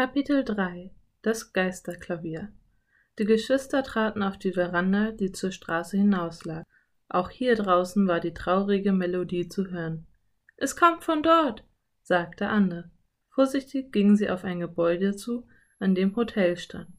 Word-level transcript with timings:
Kapitel 0.00 0.44
3 0.44 0.92
Das 1.22 1.52
Geisterklavier 1.52 2.52
Die 3.18 3.24
Geschwister 3.24 3.82
traten 3.82 4.22
auf 4.22 4.38
die 4.38 4.52
Veranda, 4.52 5.10
die 5.10 5.32
zur 5.32 5.50
Straße 5.50 5.96
hinauslag. 5.96 6.64
Auch 7.08 7.30
hier 7.30 7.56
draußen 7.56 8.06
war 8.06 8.20
die 8.20 8.32
traurige 8.32 8.92
Melodie 8.92 9.48
zu 9.48 9.72
hören. 9.72 10.06
Es 10.56 10.76
kommt 10.76 11.02
von 11.02 11.24
dort, 11.24 11.64
sagte 12.00 12.46
Anne. 12.46 12.92
Vorsichtig 13.30 13.90
ging 13.90 14.14
sie 14.14 14.30
auf 14.30 14.44
ein 14.44 14.60
Gebäude 14.60 15.16
zu, 15.16 15.48
an 15.80 15.96
dem 15.96 16.14
Hotel 16.14 16.56
stand. 16.56 16.96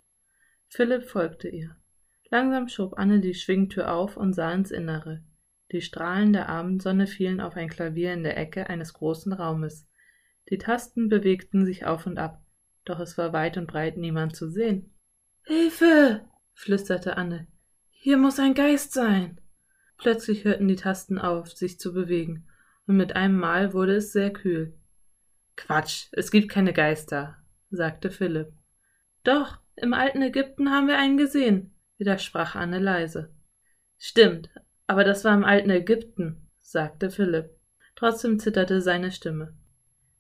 Philipp 0.68 1.06
folgte 1.06 1.48
ihr. 1.48 1.78
Langsam 2.30 2.68
schob 2.68 3.00
Anne 3.00 3.22
die 3.22 3.34
Schwingtür 3.34 3.94
auf 3.94 4.18
und 4.18 4.34
sah 4.34 4.52
ins 4.52 4.72
Innere. 4.72 5.24
Die 5.72 5.80
Strahlen 5.80 6.34
der 6.34 6.50
Abendsonne 6.50 7.08
fielen 7.08 7.40
auf 7.40 7.56
ein 7.56 7.70
Klavier 7.70 8.12
in 8.12 8.24
der 8.24 8.36
Ecke 8.36 8.68
eines 8.68 8.94
großen 8.94 9.32
Raumes. 9.32 9.88
Die 10.50 10.58
Tasten 10.58 11.08
bewegten 11.08 11.66
sich 11.66 11.86
auf 11.86 12.06
und 12.06 12.20
ab 12.20 12.42
doch 12.90 13.00
es 13.00 13.18
war 13.18 13.34
weit 13.34 13.58
und 13.58 13.68
breit 13.68 13.98
niemand 13.98 14.36
zu 14.36 14.50
sehen. 14.50 14.94
Hilfe! 15.44 16.26
flüsterte 16.54 17.18
Anne. 17.18 17.48
Hier 17.90 18.18
muss 18.18 18.40
ein 18.40 18.54
Geist 18.54 18.94
sein. 18.94 19.40
Plötzlich 19.98 20.46
hörten 20.46 20.68
die 20.68 20.76
Tasten 20.76 21.18
auf, 21.18 21.52
sich 21.52 21.80
zu 21.80 21.94
bewegen, 21.94 22.48
und 22.88 22.98
mit 22.98 23.16
einem 23.16 23.38
Mal 23.38 23.74
wurde 23.74 23.96
es 23.98 24.12
sehr 24.12 24.32
kühl. 24.32 24.74
Quatsch, 25.56 26.08
es 26.14 26.32
gibt 26.32 26.50
keine 26.50 26.74
Geister, 26.74 27.38
sagte 27.70 28.10
Philipp. 28.10 28.54
Doch, 29.24 29.60
im 29.76 29.94
alten 29.94 30.22
Ägypten 30.22 30.72
haben 30.72 30.88
wir 30.88 30.98
einen 30.98 31.18
gesehen, 31.18 31.76
widersprach 31.98 32.56
Anne 32.56 32.80
leise. 32.80 33.34
Stimmt, 33.98 34.50
aber 34.88 35.04
das 35.04 35.26
war 35.26 35.34
im 35.34 35.44
alten 35.44 35.70
Ägypten, 35.70 36.50
sagte 36.60 37.10
Philipp. 37.10 37.50
Trotzdem 37.96 38.40
zitterte 38.40 38.82
seine 38.82 39.12
Stimme. 39.12 39.58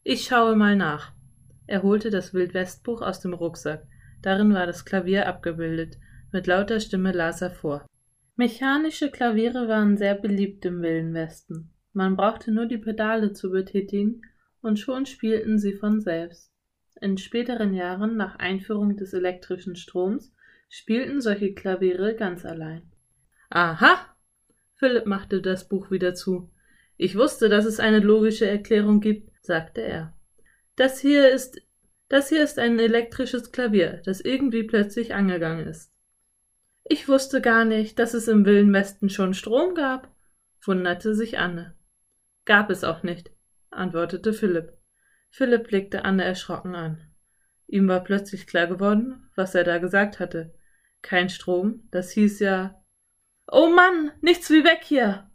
Ich 0.03 0.25
schaue 0.25 0.55
mal 0.55 0.75
nach. 0.75 1.13
Er 1.70 1.84
holte 1.84 2.09
das 2.09 2.34
Wildwestbuch 2.34 3.04
aus 3.04 3.20
dem 3.20 3.32
Rucksack. 3.32 3.86
Darin 4.23 4.55
war 4.55 4.66
das 4.66 4.86
Klavier 4.86 5.28
abgebildet. 5.28 6.00
Mit 6.31 6.48
lauter 6.48 6.80
Stimme 6.80 7.11
las 7.11 7.44
er 7.44 7.52
vor. 7.52 7.86
Mechanische 8.36 9.11
Klaviere 9.11 9.67
waren 9.67 9.95
sehr 9.95 10.16
beliebt 10.16 10.66
im 10.66 10.81
Wilden 10.81 11.14
Westen. 11.14 11.70
Man 11.94 12.16
brauchte 12.16 12.52
nur 12.52 12.66
die 12.66 12.80
Pedale 12.80 13.34
zu 13.34 13.52
betätigen 13.52 14.23
und 14.64 14.80
schon 14.80 15.06
spielten 15.06 15.59
sie 15.59 15.73
von 15.73 16.02
selbst. 16.02 16.52
In 17.02 17.20
späteren 17.20 17.76
Jahren, 17.76 18.17
nach 18.17 18.38
Einführung 18.38 18.98
des 18.98 19.14
elektrischen 19.14 19.76
Stroms, 19.76 20.33
spielten 20.70 21.22
solche 21.22 21.54
Klaviere 21.54 22.16
ganz 22.16 22.45
allein. 22.45 22.81
Aha! 23.52 24.08
Philipp 24.73 25.06
machte 25.06 25.39
das 25.39 25.67
Buch 25.67 25.92
wieder 25.92 26.16
zu. 26.16 26.50
Ich 26.98 27.16
wusste, 27.16 27.48
dass 27.48 27.66
es 27.66 27.80
eine 27.80 28.00
logische 28.00 28.48
Erklärung 28.48 29.02
gibt, 29.02 29.30
sagte 29.44 29.81
er. 29.81 30.16
Das 30.80 30.97
hier 31.02 31.30
ist, 31.30 31.61
das 32.08 32.30
hier 32.30 32.41
ist 32.41 32.58
ein 32.58 32.80
elektrisches 32.80 33.52
Klavier, 33.52 34.02
das 34.05 34.22
irgendwie 34.22 34.63
plötzlich 34.63 35.13
angegangen 35.13 35.67
ist. 35.67 35.91
Ich 36.86 37.09
wusste 37.09 37.41
gar 37.41 37.66
nicht, 37.66 37.99
dass 37.99 38.13
es 38.13 38.30
im 38.30 38.45
Wilden 38.45 38.71
Westen 38.71 39.09
schon 39.09 39.33
Strom 39.33 39.75
gab, 39.75 40.09
wunderte 40.61 41.16
sich 41.16 41.38
Anne. 41.38 41.75
Gab 42.45 42.69
es 42.69 42.86
auch 42.86 43.03
nicht, 43.03 43.30
antwortete 43.71 44.31
Philipp. 44.31 44.71
Philipp 45.30 45.67
blickte 45.67 46.05
Anne 46.05 46.23
erschrocken 46.23 46.75
an. 46.75 47.11
Ihm 47.67 47.89
war 47.89 48.02
plötzlich 48.02 48.47
klar 48.47 48.67
geworden, 48.67 49.30
was 49.36 49.55
er 49.55 49.66
da 49.66 49.80
gesagt 49.80 50.21
hatte. 50.21 50.53
Kein 51.02 51.27
Strom, 51.27 51.89
das 51.91 52.11
hieß 52.11 52.39
ja. 52.39 52.81
Oh 53.52 53.67
Mann, 53.67 54.14
nichts 54.21 54.49
wie 54.49 54.64
weg 54.64 54.80
hier! 54.83 55.30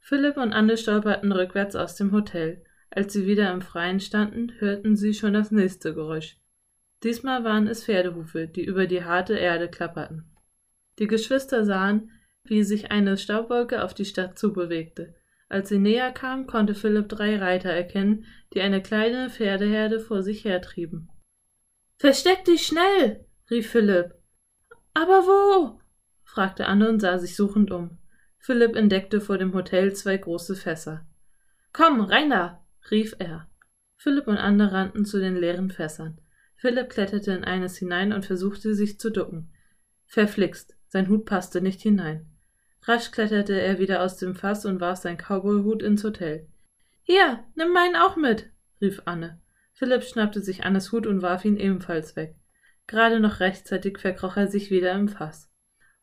Philipp 0.00 0.36
und 0.36 0.52
Anne 0.52 0.76
stolperten 0.76 1.30
rückwärts 1.30 1.76
aus 1.76 1.94
dem 1.94 2.10
Hotel. 2.10 2.63
Als 2.96 3.12
sie 3.12 3.26
wieder 3.26 3.52
im 3.52 3.60
Freien 3.60 3.98
standen, 3.98 4.52
hörten 4.60 4.94
sie 4.94 5.14
schon 5.14 5.32
das 5.32 5.50
nächste 5.50 5.94
Geräusch. 5.94 6.36
Diesmal 7.02 7.42
waren 7.42 7.66
es 7.66 7.84
Pferdehufe, 7.84 8.46
die 8.46 8.64
über 8.64 8.86
die 8.86 9.02
harte 9.02 9.34
Erde 9.34 9.68
klapperten. 9.68 10.30
Die 11.00 11.08
Geschwister 11.08 11.64
sahen, 11.64 12.12
wie 12.44 12.62
sich 12.62 12.92
eine 12.92 13.16
Staubwolke 13.16 13.82
auf 13.82 13.94
die 13.94 14.04
Stadt 14.04 14.38
zubewegte. 14.38 15.16
Als 15.48 15.70
sie 15.70 15.80
näher 15.80 16.12
kam, 16.12 16.46
konnte 16.46 16.76
Philipp 16.76 17.08
drei 17.08 17.36
Reiter 17.36 17.70
erkennen, 17.70 18.26
die 18.52 18.60
eine 18.60 18.80
kleine 18.80 19.28
Pferdeherde 19.28 19.98
vor 19.98 20.22
sich 20.22 20.44
hertrieben. 20.44 21.10
Versteck 21.98 22.44
dich 22.44 22.64
schnell! 22.64 23.26
rief 23.50 23.70
Philipp. 23.70 24.14
Aber 24.94 25.26
wo? 25.26 25.80
fragte 26.22 26.66
Anne 26.66 26.88
und 26.88 27.00
sah 27.00 27.18
sich 27.18 27.34
suchend 27.34 27.72
um. 27.72 27.98
Philipp 28.38 28.76
entdeckte 28.76 29.20
vor 29.20 29.36
dem 29.36 29.52
Hotel 29.52 29.94
zwei 29.94 30.16
große 30.16 30.54
Fässer. 30.54 31.04
Komm, 31.72 32.00
rein 32.00 32.30
da! 32.30 32.63
Rief 32.90 33.14
er. 33.18 33.48
Philipp 33.96 34.26
und 34.26 34.36
Anne 34.36 34.72
rannten 34.72 35.04
zu 35.04 35.18
den 35.18 35.36
leeren 35.36 35.70
Fässern. 35.70 36.20
Philipp 36.56 36.90
kletterte 36.90 37.32
in 37.32 37.44
eines 37.44 37.76
hinein 37.76 38.12
und 38.12 38.26
versuchte 38.26 38.74
sich 38.74 38.98
zu 38.98 39.10
ducken. 39.10 39.52
Verflixt, 40.06 40.76
sein 40.88 41.08
Hut 41.08 41.24
passte 41.24 41.60
nicht 41.60 41.80
hinein. 41.80 42.26
Rasch 42.82 43.10
kletterte 43.10 43.60
er 43.60 43.78
wieder 43.78 44.02
aus 44.02 44.16
dem 44.16 44.34
Fass 44.34 44.66
und 44.66 44.80
warf 44.80 44.98
sein 44.98 45.16
Cowboyhut 45.16 45.82
ins 45.82 46.04
Hotel. 46.04 46.46
Hier, 47.02 47.44
nimm 47.54 47.72
meinen 47.72 47.96
auch 47.96 48.16
mit, 48.16 48.50
rief 48.80 49.02
Anne. 49.06 49.40
Philipp 49.72 50.04
schnappte 50.04 50.40
sich 50.40 50.64
Annes 50.64 50.92
Hut 50.92 51.06
und 51.06 51.22
warf 51.22 51.44
ihn 51.44 51.56
ebenfalls 51.56 52.14
weg. 52.16 52.36
Gerade 52.86 53.20
noch 53.20 53.40
rechtzeitig 53.40 53.98
verkroch 53.98 54.36
er 54.36 54.48
sich 54.48 54.70
wieder 54.70 54.92
im 54.92 55.08
Fass. 55.08 55.50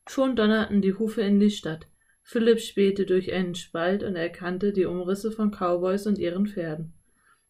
Schon 0.08 0.36
donnerten 0.36 0.82
die 0.82 0.94
Hufe 0.94 1.22
in 1.22 1.38
die 1.38 1.50
Stadt. 1.50 1.86
Philipp 2.22 2.60
spähte 2.60 3.04
durch 3.06 3.32
einen 3.32 3.54
Spalt 3.54 4.02
und 4.02 4.16
erkannte 4.16 4.72
die 4.72 4.84
Umrisse 4.84 5.32
von 5.32 5.50
Cowboys 5.50 6.06
und 6.06 6.18
ihren 6.18 6.46
Pferden. 6.46 6.94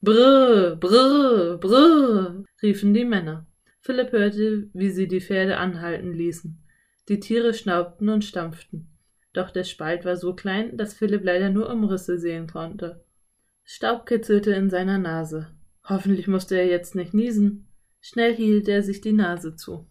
Brrr, 0.00 0.77
brrr, 0.77 1.59
brrr, 1.59 2.44
riefen 2.62 2.94
die 2.94 3.05
Männer. 3.05 3.47
Philipp 3.81 4.12
hörte, 4.12 4.69
wie 4.72 4.91
sie 4.91 5.09
die 5.09 5.21
Pferde 5.21 5.59
anhalten 5.59 6.12
ließen. 6.12 6.59
Die 7.09 7.21
Tiere 7.21 7.53
schnaubten 7.53 8.09
und 8.09 8.25
stampften. 8.25 8.88
Doch 9.33 9.50
der 9.50 9.65
Spalt 9.65 10.05
war 10.05 10.16
so 10.16 10.34
klein, 10.34 10.77
dass 10.77 10.94
Philipp 10.94 11.25
leider 11.25 11.50
nur 11.50 11.71
Umrisse 11.71 12.19
sehen 12.19 12.47
konnte. 12.47 13.04
Staub 13.65 14.06
kitzelte 14.06 14.53
in 14.53 14.71
seiner 14.71 14.99
Nase. 14.99 15.49
Hoffentlich 15.84 16.28
musste 16.28 16.56
er 16.56 16.66
jetzt 16.66 16.94
nicht 16.94 17.15
niesen. 17.15 17.69
Schnell 18.00 18.34
hielt 18.34 18.69
er 18.69 18.83
sich 18.83 19.00
die 19.00 19.12
Nase 19.12 19.56
zu. 19.56 19.89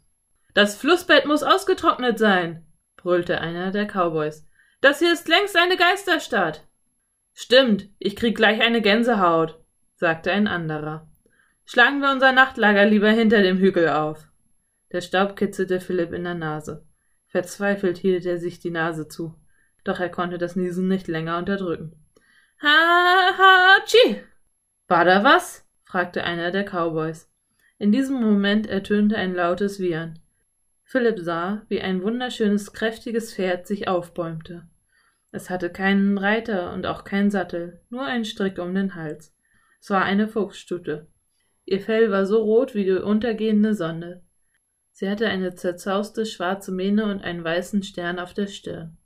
Das 0.53 0.75
Flussbett 0.75 1.25
muss 1.25 1.43
ausgetrocknet 1.43 2.19
sein, 2.19 2.65
brüllte 2.97 3.39
einer 3.39 3.71
der 3.71 3.87
Cowboys. 3.87 4.45
Das 4.81 4.99
hier 4.99 5.13
ist 5.13 5.27
längst 5.27 5.55
eine 5.55 5.77
Geisterstadt. 5.77 6.67
Stimmt, 7.33 7.87
ich 7.99 8.15
krieg 8.15 8.35
gleich 8.35 8.61
eine 8.61 8.81
Gänsehaut, 8.81 9.59
sagte 9.95 10.31
ein 10.31 10.47
anderer. 10.47 11.07
Schlagen 11.65 11.99
wir 12.01 12.11
unser 12.11 12.31
Nachtlager 12.31 12.85
lieber 12.85 13.09
hinter 13.11 13.41
dem 13.43 13.59
Hügel 13.59 13.89
auf. 13.89 14.27
Der 14.91 15.01
Staub 15.01 15.35
kitzelte 15.35 15.79
Philipp 15.79 16.11
in 16.11 16.23
der 16.23 16.33
Nase. 16.33 16.83
Verzweifelt 17.27 17.97
hielt 17.97 18.25
er 18.25 18.39
sich 18.39 18.59
die 18.59 18.71
Nase 18.71 19.07
zu. 19.07 19.35
Doch 19.83 19.99
er 19.99 20.09
konnte 20.09 20.37
das 20.37 20.55
Niesen 20.55 20.87
nicht 20.87 21.07
länger 21.07 21.37
unterdrücken. 21.37 21.93
Ha, 22.61 23.37
ha, 23.37 23.77
tschi! 23.85 24.21
War 24.87 25.05
da 25.05 25.23
was? 25.23 25.65
fragte 25.83 26.23
einer 26.23 26.51
der 26.51 26.65
Cowboys. 26.65 27.31
In 27.77 27.91
diesem 27.91 28.21
Moment 28.21 28.67
ertönte 28.67 29.15
ein 29.15 29.33
lautes 29.33 29.79
Wiehern. 29.79 30.19
Philipp 30.83 31.19
sah, 31.19 31.61
wie 31.69 31.81
ein 31.81 32.03
wunderschönes, 32.03 32.73
kräftiges 32.73 33.33
Pferd 33.33 33.65
sich 33.65 33.87
aufbäumte. 33.87 34.67
Es 35.31 35.49
hatte 35.49 35.69
keinen 35.69 36.17
Reiter 36.17 36.73
und 36.73 36.85
auch 36.85 37.03
keinen 37.03 37.31
Sattel, 37.31 37.81
nur 37.89 38.05
einen 38.05 38.25
Strick 38.25 38.59
um 38.59 38.73
den 38.73 38.95
Hals. 38.95 39.33
Es 39.79 39.89
war 39.89 40.03
eine 40.03 40.27
Fuchsstute. 40.27 41.07
Ihr 41.65 41.79
Fell 41.79 42.11
war 42.11 42.25
so 42.25 42.41
rot 42.43 42.75
wie 42.75 42.83
die 42.83 42.91
untergehende 42.91 43.73
Sonne. 43.73 44.23
Sie 44.91 45.09
hatte 45.09 45.27
eine 45.27 45.55
zerzauste 45.55 46.25
schwarze 46.25 46.71
Mähne 46.71 47.05
und 47.05 47.23
einen 47.23 47.43
weißen 47.43 47.81
Stern 47.83 48.19
auf 48.19 48.33
der 48.33 48.47
Stirn. 48.47 48.97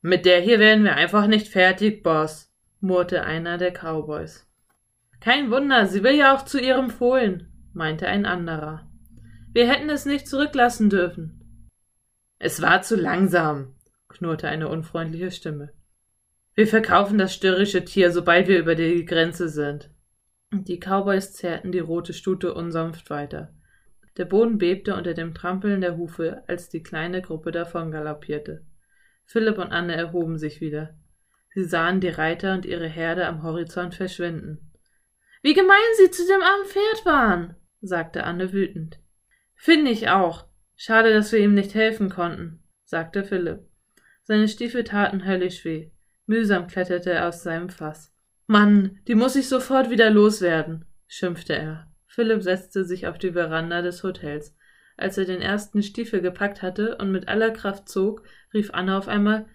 Mit 0.00 0.24
der 0.24 0.40
hier 0.40 0.58
werden 0.58 0.84
wir 0.84 0.96
einfach 0.96 1.26
nicht 1.26 1.48
fertig, 1.48 2.02
Boss, 2.02 2.50
murrte 2.80 3.22
einer 3.22 3.58
der 3.58 3.72
Cowboys. 3.72 4.46
Kein 5.20 5.50
Wunder, 5.50 5.86
sie 5.86 6.02
will 6.02 6.14
ja 6.14 6.34
auch 6.34 6.46
zu 6.46 6.58
ihrem 6.58 6.88
Fohlen, 6.88 7.52
meinte 7.74 8.08
ein 8.08 8.24
anderer. 8.24 8.90
Wir 9.52 9.70
hätten 9.70 9.90
es 9.90 10.06
nicht 10.06 10.26
zurücklassen 10.26 10.88
dürfen. 10.88 11.68
Es 12.38 12.62
war 12.62 12.80
zu 12.80 12.96
langsam, 12.96 13.74
knurrte 14.10 14.48
eine 14.48 14.68
unfreundliche 14.68 15.30
Stimme. 15.30 15.72
Wir 16.54 16.66
verkaufen 16.66 17.16
das 17.16 17.34
störrische 17.34 17.84
Tier, 17.84 18.10
sobald 18.10 18.48
wir 18.48 18.58
über 18.58 18.74
die 18.74 19.04
Grenze 19.04 19.48
sind. 19.48 19.90
Die 20.52 20.78
Cowboys 20.78 21.32
zerrten 21.32 21.72
die 21.72 21.78
rote 21.78 22.12
Stute 22.12 22.52
unsanft 22.52 23.08
weiter. 23.08 23.54
Der 24.16 24.24
Boden 24.24 24.58
bebte 24.58 24.96
unter 24.96 25.14
dem 25.14 25.32
Trampeln 25.32 25.80
der 25.80 25.96
Hufe, 25.96 26.42
als 26.48 26.68
die 26.68 26.82
kleine 26.82 27.22
Gruppe 27.22 27.52
davon 27.52 27.90
galoppierte. 27.90 28.66
Philipp 29.24 29.58
und 29.58 29.70
Anne 29.70 29.94
erhoben 29.94 30.38
sich 30.38 30.60
wieder. 30.60 30.98
Sie 31.54 31.64
sahen 31.64 32.00
die 32.00 32.08
Reiter 32.08 32.54
und 32.54 32.66
ihre 32.66 32.88
Herde 32.88 33.26
am 33.26 33.42
Horizont 33.42 33.94
verschwinden. 33.94 34.72
Wie 35.42 35.54
gemein 35.54 35.78
sie 35.96 36.10
zu 36.10 36.26
dem 36.26 36.42
armen 36.42 36.66
Pferd 36.66 37.06
waren, 37.06 37.54
sagte 37.80 38.24
Anne 38.24 38.52
wütend. 38.52 38.98
Finde 39.54 39.90
ich 39.90 40.08
auch. 40.08 40.46
Schade, 40.76 41.12
dass 41.12 41.32
wir 41.32 41.38
ihm 41.38 41.54
nicht 41.54 41.74
helfen 41.74 42.10
konnten, 42.10 42.62
sagte 42.84 43.22
Philipp. 43.24 43.60
Seine 44.30 44.46
Stiefel 44.46 44.84
taten 44.84 45.26
höllisch 45.26 45.64
weh. 45.64 45.90
Mühsam 46.26 46.68
kletterte 46.68 47.10
er 47.10 47.26
aus 47.26 47.42
seinem 47.42 47.68
Fass. 47.68 48.14
Mann, 48.46 49.00
die 49.08 49.16
muss 49.16 49.34
ich 49.34 49.48
sofort 49.48 49.90
wieder 49.90 50.08
loswerden, 50.08 50.84
schimpfte 51.08 51.56
er. 51.56 51.92
Philipp 52.06 52.40
setzte 52.40 52.84
sich 52.84 53.08
auf 53.08 53.18
die 53.18 53.32
Veranda 53.32 53.82
des 53.82 54.04
Hotels. 54.04 54.56
Als 54.96 55.18
er 55.18 55.24
den 55.24 55.42
ersten 55.42 55.82
Stiefel 55.82 56.20
gepackt 56.20 56.62
hatte 56.62 56.96
und 56.98 57.10
mit 57.10 57.26
aller 57.26 57.50
Kraft 57.50 57.88
zog, 57.88 58.22
rief 58.54 58.72
Anne 58.72 58.96
auf 58.96 59.08
einmal 59.08 59.46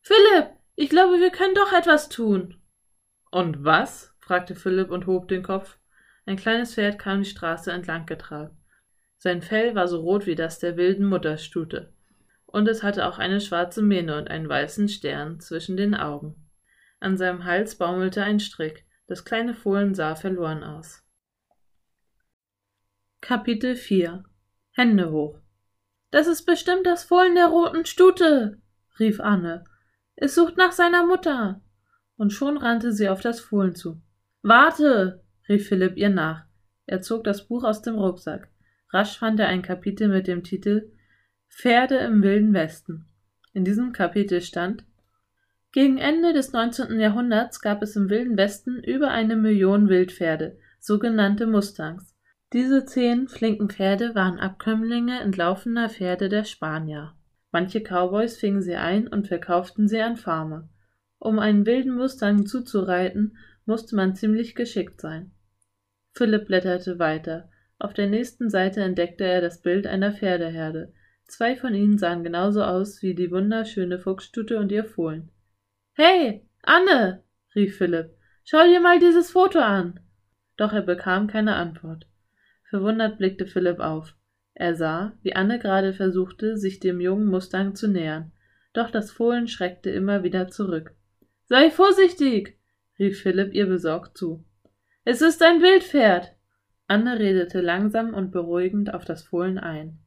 Philipp, 0.00 0.46
ich 0.76 0.88
glaube, 0.88 1.20
wir 1.20 1.28
können 1.30 1.54
doch 1.54 1.74
etwas 1.74 2.08
tun. 2.08 2.56
Und 3.30 3.64
was? 3.64 4.14
fragte 4.18 4.54
Philipp 4.54 4.90
und 4.90 5.06
hob 5.06 5.28
den 5.28 5.42
Kopf. 5.42 5.76
Ein 6.24 6.36
kleines 6.36 6.72
Pferd 6.72 6.98
kam 6.98 7.22
die 7.22 7.28
Straße 7.28 7.70
entlang 7.70 8.06
getragen. 8.06 8.56
Sein 9.18 9.42
Fell 9.42 9.74
war 9.74 9.88
so 9.88 10.00
rot 10.00 10.24
wie 10.24 10.36
das 10.36 10.58
der 10.58 10.78
wilden 10.78 11.04
Mutterstute. 11.04 11.91
Und 12.52 12.68
es 12.68 12.82
hatte 12.82 13.06
auch 13.06 13.18
eine 13.18 13.40
schwarze 13.40 13.80
Mähne 13.80 14.18
und 14.18 14.30
einen 14.30 14.48
weißen 14.48 14.88
Stern 14.88 15.40
zwischen 15.40 15.78
den 15.78 15.94
Augen. 15.94 16.36
An 17.00 17.16
seinem 17.16 17.44
Hals 17.44 17.76
baumelte 17.76 18.22
ein 18.22 18.40
Strick. 18.40 18.84
Das 19.06 19.24
kleine 19.24 19.54
Fohlen 19.54 19.94
sah 19.94 20.14
verloren 20.14 20.62
aus. 20.62 21.02
Kapitel 23.22 23.74
4 23.74 24.24
Hände 24.72 25.10
hoch. 25.10 25.38
Das 26.10 26.26
ist 26.26 26.44
bestimmt 26.44 26.86
das 26.86 27.04
Fohlen 27.04 27.34
der 27.34 27.46
roten 27.46 27.86
Stute, 27.86 28.60
rief 29.00 29.18
Anne. 29.18 29.64
Es 30.14 30.34
sucht 30.34 30.58
nach 30.58 30.72
seiner 30.72 31.06
Mutter. 31.06 31.62
Und 32.16 32.34
schon 32.34 32.58
rannte 32.58 32.92
sie 32.92 33.08
auf 33.08 33.22
das 33.22 33.40
Fohlen 33.40 33.74
zu. 33.74 34.00
Warte, 34.42 35.24
rief 35.48 35.68
Philipp 35.68 35.96
ihr 35.96 36.10
nach. 36.10 36.44
Er 36.84 37.00
zog 37.00 37.24
das 37.24 37.48
Buch 37.48 37.64
aus 37.64 37.80
dem 37.80 37.94
Rucksack. 37.94 38.50
Rasch 38.90 39.18
fand 39.18 39.40
er 39.40 39.48
ein 39.48 39.62
Kapitel 39.62 40.08
mit 40.08 40.26
dem 40.26 40.44
Titel 40.44 40.92
Pferde 41.54 41.98
im 41.98 42.22
Wilden 42.22 42.54
Westen. 42.54 43.04
In 43.52 43.64
diesem 43.64 43.92
Kapitel 43.92 44.40
stand 44.40 44.84
Gegen 45.70 45.98
Ende 45.98 46.32
des 46.32 46.52
19. 46.52 46.98
Jahrhunderts 46.98 47.60
gab 47.60 47.82
es 47.82 47.94
im 47.94 48.10
Wilden 48.10 48.36
Westen 48.36 48.82
über 48.82 49.10
eine 49.10 49.36
Million 49.36 49.88
Wildpferde, 49.88 50.58
sogenannte 50.80 51.46
Mustangs. 51.46 52.16
Diese 52.52 52.84
zehn 52.84 53.28
flinken 53.28 53.68
Pferde 53.68 54.14
waren 54.14 54.40
Abkömmlinge 54.40 55.20
entlaufener 55.20 55.88
Pferde 55.88 56.28
der 56.28 56.44
Spanier. 56.44 57.14
Manche 57.52 57.80
Cowboys 57.80 58.36
fingen 58.36 58.62
sie 58.62 58.74
ein 58.74 59.06
und 59.06 59.28
verkauften 59.28 59.86
sie 59.86 60.00
an 60.00 60.16
Farmer. 60.16 60.68
Um 61.18 61.38
einen 61.38 61.64
wilden 61.66 61.94
Mustang 61.94 62.46
zuzureiten, 62.46 63.36
musste 63.66 63.94
man 63.94 64.16
ziemlich 64.16 64.56
geschickt 64.56 65.00
sein. 65.00 65.30
Philipp 66.12 66.46
blätterte 66.46 66.98
weiter. 66.98 67.50
Auf 67.78 67.94
der 67.94 68.08
nächsten 68.08 68.50
Seite 68.50 68.82
entdeckte 68.82 69.24
er 69.24 69.40
das 69.40 69.60
Bild 69.60 69.86
einer 69.86 70.12
Pferdeherde. 70.12 70.92
Zwei 71.26 71.56
von 71.56 71.74
ihnen 71.74 71.98
sahen 71.98 72.24
genauso 72.24 72.62
aus 72.62 73.02
wie 73.02 73.14
die 73.14 73.30
wunderschöne 73.30 73.98
Fuchsstute 73.98 74.58
und 74.58 74.70
ihr 74.70 74.84
Fohlen. 74.84 75.30
Hey, 75.94 76.46
Anne, 76.62 77.22
rief 77.54 77.78
Philipp, 77.78 78.10
schau 78.44 78.64
dir 78.64 78.80
mal 78.80 78.98
dieses 78.98 79.30
Foto 79.30 79.58
an. 79.58 80.00
Doch 80.56 80.72
er 80.72 80.82
bekam 80.82 81.26
keine 81.26 81.56
Antwort. 81.56 82.06
Verwundert 82.68 83.18
blickte 83.18 83.46
Philipp 83.46 83.80
auf. 83.80 84.14
Er 84.54 84.74
sah, 84.74 85.12
wie 85.22 85.34
Anne 85.34 85.58
gerade 85.58 85.92
versuchte, 85.92 86.56
sich 86.56 86.80
dem 86.80 87.00
jungen 87.00 87.26
Mustang 87.26 87.74
zu 87.74 87.88
nähern, 87.88 88.32
doch 88.72 88.90
das 88.90 89.10
Fohlen 89.10 89.48
schreckte 89.48 89.90
immer 89.90 90.22
wieder 90.22 90.48
zurück. 90.48 90.94
Sei 91.44 91.70
vorsichtig, 91.70 92.58
rief 92.98 93.20
Philipp 93.20 93.54
ihr 93.54 93.66
besorgt 93.66 94.16
zu. 94.16 94.44
Es 95.04 95.20
ist 95.20 95.42
ein 95.42 95.60
Wildpferd. 95.60 96.34
Anne 96.86 97.18
redete 97.18 97.60
langsam 97.60 98.14
und 98.14 98.30
beruhigend 98.30 98.94
auf 98.94 99.04
das 99.04 99.22
Fohlen 99.22 99.58
ein. 99.58 99.98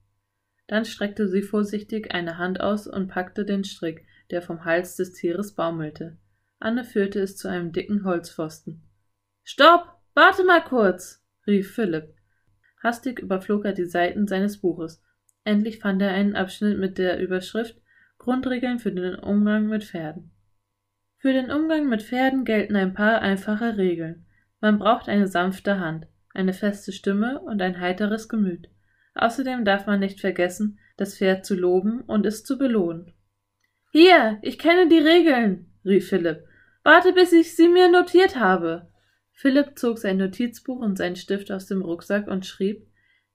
Dann 0.67 0.85
streckte 0.85 1.27
sie 1.27 1.41
vorsichtig 1.41 2.13
eine 2.13 2.37
Hand 2.37 2.59
aus 2.59 2.87
und 2.87 3.07
packte 3.07 3.45
den 3.45 3.63
Strick, 3.63 4.05
der 4.31 4.41
vom 4.41 4.65
Hals 4.65 4.95
des 4.95 5.13
Tieres 5.13 5.53
baumelte. 5.53 6.17
Anne 6.59 6.83
führte 6.83 7.19
es 7.19 7.37
zu 7.37 7.47
einem 7.47 7.71
dicken 7.71 8.03
Holzpfosten. 8.03 8.83
Stopp! 9.43 9.91
Warte 10.13 10.43
mal 10.43 10.63
kurz! 10.63 11.23
rief 11.45 11.73
Philipp. 11.73 12.15
Hastig 12.81 13.19
überflog 13.19 13.65
er 13.65 13.73
die 13.73 13.85
Seiten 13.85 14.27
seines 14.27 14.61
Buches. 14.61 15.03
Endlich 15.43 15.79
fand 15.79 16.01
er 16.01 16.11
einen 16.11 16.35
Abschnitt 16.35 16.79
mit 16.79 16.97
der 16.97 17.19
Überschrift 17.19 17.79
Grundregeln 18.17 18.79
für 18.79 18.91
den 18.91 19.15
Umgang 19.15 19.67
mit 19.67 19.83
Pferden. 19.83 20.31
Für 21.17 21.33
den 21.33 21.51
Umgang 21.51 21.87
mit 21.87 22.01
Pferden 22.01 22.45
gelten 22.45 22.75
ein 22.75 22.93
paar 22.93 23.21
einfache 23.21 23.77
Regeln. 23.77 24.25
Man 24.61 24.79
braucht 24.79 25.09
eine 25.09 25.27
sanfte 25.27 25.79
Hand, 25.79 26.07
eine 26.33 26.53
feste 26.53 26.91
Stimme 26.91 27.39
und 27.41 27.61
ein 27.61 27.79
heiteres 27.79 28.29
Gemüt. 28.29 28.69
Außerdem 29.15 29.65
darf 29.65 29.87
man 29.87 29.99
nicht 29.99 30.19
vergessen, 30.19 30.79
das 30.97 31.17
Pferd 31.17 31.45
zu 31.45 31.55
loben 31.55 32.01
und 32.01 32.25
es 32.25 32.43
zu 32.43 32.57
belohnen. 32.57 33.13
Hier, 33.91 34.39
ich 34.41 34.59
kenne 34.59 34.87
die 34.87 34.99
Regeln, 34.99 35.71
rief 35.85 36.09
Philipp. 36.09 36.45
Warte, 36.83 37.13
bis 37.13 37.31
ich 37.31 37.55
sie 37.55 37.69
mir 37.69 37.89
notiert 37.89 38.35
habe. 38.35 38.89
Philipp 39.31 39.77
zog 39.79 39.97
sein 39.97 40.17
Notizbuch 40.17 40.79
und 40.79 40.97
seinen 40.97 41.15
Stift 41.15 41.51
aus 41.51 41.65
dem 41.65 41.81
Rucksack 41.81 42.27
und 42.27 42.45
schrieb 42.45 42.87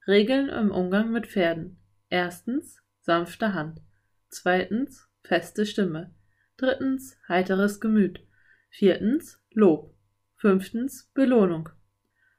Regeln 0.06 0.48
im 0.48 0.70
Umgang 0.70 1.10
mit 1.10 1.26
Pferden. 1.26 1.78
Erstens 2.08 2.78
sanfte 3.00 3.54
Hand. 3.54 3.80
Zweitens 4.28 5.08
feste 5.24 5.66
Stimme. 5.66 6.14
Drittens 6.56 7.16
heiteres 7.28 7.80
Gemüt. 7.80 8.20
Viertens 8.68 9.42
Lob. 9.52 9.94
Fünftens 10.36 11.10
Belohnung. 11.14 11.68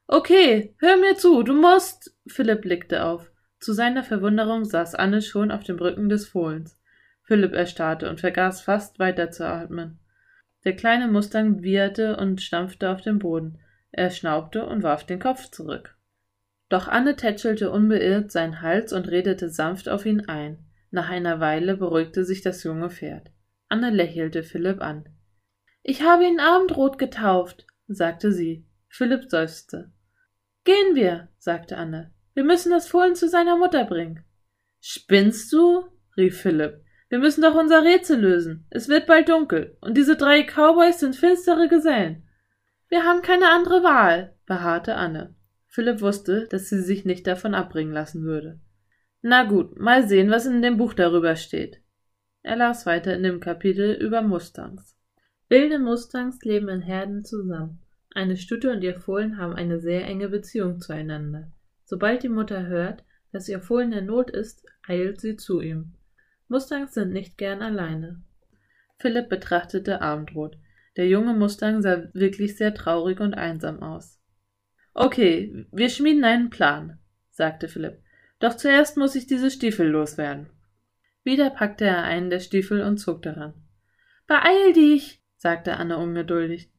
Okay, 0.07 0.75
hör 0.79 0.97
mir 0.97 1.15
zu, 1.15 1.43
du 1.43 1.53
musst. 1.53 2.15
Philipp 2.27 2.61
blickte 2.61 3.03
auf. 3.03 3.30
Zu 3.61 3.73
seiner 3.73 4.03
Verwunderung 4.03 4.65
saß 4.65 4.95
Anne 4.95 5.21
schon 5.21 5.51
auf 5.51 5.63
dem 5.63 5.77
Rücken 5.77 6.09
des 6.09 6.27
Fohlens. 6.27 6.79
Philipp 7.21 7.53
erstarrte 7.53 8.09
und 8.09 8.19
vergaß 8.19 8.61
fast 8.61 8.97
weiterzuatmen. 8.97 9.99
Der 10.63 10.75
kleine 10.75 11.07
Mustang 11.07 11.61
wieherte 11.61 12.17
und 12.17 12.41
stampfte 12.41 12.89
auf 12.89 13.01
dem 13.01 13.19
Boden. 13.19 13.59
Er 13.91 14.09
schnaubte 14.09 14.65
und 14.65 14.81
warf 14.81 15.05
den 15.05 15.19
Kopf 15.19 15.51
zurück. 15.51 15.95
Doch 16.69 16.87
Anne 16.87 17.15
tätschelte 17.15 17.69
unbeirrt 17.69 18.31
seinen 18.31 18.61
Hals 18.63 18.93
und 18.93 19.07
redete 19.07 19.49
sanft 19.49 19.89
auf 19.89 20.07
ihn 20.07 20.27
ein. 20.27 20.57
Nach 20.89 21.09
einer 21.09 21.39
Weile 21.39 21.77
beruhigte 21.77 22.25
sich 22.25 22.41
das 22.41 22.63
junge 22.63 22.89
Pferd. 22.89 23.29
Anne 23.69 23.91
lächelte 23.91 24.41
Philipp 24.41 24.81
an. 24.81 25.07
Ich 25.83 26.01
habe 26.01 26.25
ihn 26.25 26.39
Abendrot 26.39 26.97
getauft, 26.97 27.67
sagte 27.87 28.31
sie. 28.31 28.65
Philipp 28.89 29.29
seufzte. 29.29 29.91
Gehen 30.63 30.95
wir, 30.95 31.29
sagte 31.37 31.77
Anne. 31.77 32.11
Wir 32.33 32.43
müssen 32.43 32.71
das 32.71 32.87
Fohlen 32.87 33.15
zu 33.15 33.27
seiner 33.27 33.57
Mutter 33.57 33.85
bringen. 33.85 34.23
Spinnst 34.79 35.51
du? 35.53 35.85
rief 36.17 36.41
Philipp. 36.41 36.83
Wir 37.09 37.19
müssen 37.19 37.41
doch 37.41 37.55
unser 37.55 37.83
Rätsel 37.83 38.19
lösen. 38.19 38.65
Es 38.69 38.87
wird 38.87 39.05
bald 39.05 39.27
dunkel, 39.27 39.77
und 39.81 39.97
diese 39.97 40.15
drei 40.15 40.43
Cowboys 40.43 40.99
sind 40.99 41.15
finstere 41.15 41.67
Gesellen. 41.67 42.23
Wir 42.87 43.03
haben 43.03 43.21
keine 43.21 43.49
andere 43.49 43.83
Wahl, 43.83 44.33
beharrte 44.45 44.95
Anne. 44.95 45.35
Philipp 45.67 46.01
wusste, 46.01 46.47
dass 46.47 46.69
sie 46.69 46.81
sich 46.81 47.05
nicht 47.05 47.27
davon 47.27 47.53
abbringen 47.53 47.93
lassen 47.93 48.23
würde. 48.23 48.59
Na 49.21 49.43
gut, 49.43 49.79
mal 49.79 50.07
sehen, 50.07 50.31
was 50.31 50.45
in 50.45 50.61
dem 50.61 50.77
Buch 50.77 50.93
darüber 50.93 51.35
steht. 51.35 51.81
Er 52.43 52.55
las 52.55 52.85
weiter 52.85 53.13
in 53.13 53.23
dem 53.23 53.39
Kapitel 53.39 53.93
über 53.93 54.21
Mustangs. 54.21 54.97
Wilde 55.47 55.79
Mustangs 55.79 56.41
leben 56.43 56.69
in 56.69 56.81
Herden 56.81 57.23
zusammen. 57.23 57.81
Eine 58.13 58.35
Stute 58.35 58.71
und 58.71 58.83
ihr 58.83 58.95
Fohlen 58.95 59.37
haben 59.37 59.53
eine 59.53 59.79
sehr 59.79 60.05
enge 60.05 60.27
Beziehung 60.27 60.79
zueinander. 60.79 61.51
Sobald 61.91 62.23
die 62.23 62.29
Mutter 62.29 62.67
hört, 62.67 63.03
dass 63.33 63.49
ihr 63.49 63.59
Fohlen 63.59 63.91
in 63.91 64.05
Not 64.05 64.29
ist, 64.31 64.65
eilt 64.87 65.19
sie 65.19 65.35
zu 65.35 65.59
ihm. 65.59 65.91
Mustangs 66.47 66.93
sind 66.93 67.11
nicht 67.11 67.37
gern 67.37 67.61
alleine. 67.61 68.23
Philipp 68.97 69.27
betrachtete 69.27 70.01
Abendrot. 70.01 70.57
Der 70.95 71.09
junge 71.09 71.33
Mustang 71.33 71.81
sah 71.81 72.03
wirklich 72.13 72.55
sehr 72.55 72.73
traurig 72.73 73.19
und 73.19 73.33
einsam 73.33 73.83
aus. 73.83 74.21
Okay, 74.93 75.65
wir 75.73 75.89
schmieden 75.89 76.23
einen 76.23 76.49
Plan, 76.49 76.97
sagte 77.29 77.67
Philipp. 77.67 77.99
Doch 78.39 78.55
zuerst 78.55 78.95
muss 78.95 79.15
ich 79.15 79.27
diese 79.27 79.51
Stiefel 79.51 79.89
loswerden. 79.89 80.47
Wieder 81.25 81.49
packte 81.49 81.83
er 81.83 82.03
einen 82.03 82.29
der 82.29 82.39
Stiefel 82.39 82.83
und 82.83 82.99
zog 82.99 83.21
daran. 83.21 83.53
Beeil 84.27 84.71
dich, 84.71 85.21
sagte 85.35 85.75
Anne 85.75 85.97
ungeduldig. 85.97 86.71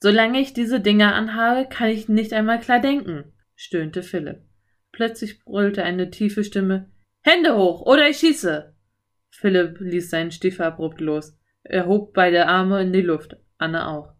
Solange 0.00 0.40
ich 0.40 0.52
diese 0.52 0.80
Dinger 0.80 1.14
anhabe, 1.14 1.68
kann 1.68 1.90
ich 1.90 2.08
nicht 2.08 2.32
einmal 2.32 2.58
klar 2.58 2.80
denken, 2.80 3.32
stöhnte 3.60 4.02
Philipp. 4.02 4.40
Plötzlich 4.90 5.44
brüllte 5.44 5.84
eine 5.84 6.10
tiefe 6.10 6.44
Stimme 6.44 6.90
Hände 7.20 7.54
hoch, 7.54 7.82
oder 7.82 8.08
ich 8.08 8.16
schieße. 8.16 8.74
Philipp 9.28 9.78
ließ 9.80 10.08
seinen 10.08 10.30
Stiefel 10.30 10.64
abrupt 10.64 11.02
los. 11.02 11.38
Er 11.62 11.86
hob 11.86 12.14
beide 12.14 12.46
Arme 12.46 12.80
in 12.80 12.94
die 12.94 13.02
Luft, 13.02 13.36
Anne 13.58 13.86
auch. 13.86 14.14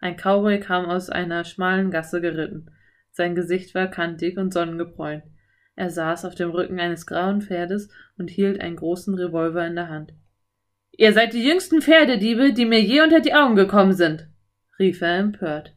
Ein 0.00 0.16
Cowboy 0.16 0.58
kam 0.58 0.86
aus 0.86 1.08
einer 1.08 1.44
schmalen 1.44 1.92
Gasse 1.92 2.20
geritten. 2.20 2.72
Sein 3.12 3.36
Gesicht 3.36 3.76
war 3.76 3.86
kantig 3.86 4.36
und 4.36 4.52
sonnengebräunt. 4.52 5.22
Er 5.76 5.90
saß 5.90 6.24
auf 6.24 6.34
dem 6.34 6.50
Rücken 6.50 6.80
eines 6.80 7.06
grauen 7.06 7.42
Pferdes 7.42 7.90
und 8.18 8.28
hielt 8.28 8.60
einen 8.60 8.76
großen 8.76 9.14
Revolver 9.14 9.64
in 9.64 9.76
der 9.76 9.88
Hand. 9.88 10.12
Ihr 10.90 11.12
seid 11.12 11.32
die 11.32 11.44
jüngsten 11.44 11.80
Pferdediebe, 11.80 12.52
die 12.52 12.66
mir 12.66 12.80
je 12.80 13.02
unter 13.02 13.20
die 13.20 13.34
Augen 13.34 13.54
gekommen 13.54 13.92
sind, 13.92 14.26
rief 14.80 15.00
er 15.00 15.18
empört. 15.18 15.76